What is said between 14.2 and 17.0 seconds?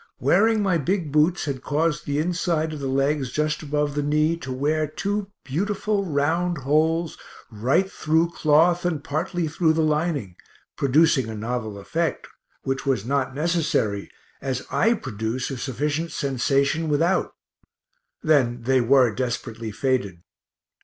as I produce a sufficient sensation